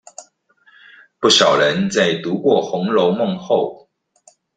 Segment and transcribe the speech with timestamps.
[1.19, 3.91] 不少人在讀過紅樓夢後